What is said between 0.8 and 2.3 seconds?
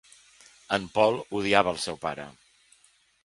Paul odiava el seu pare.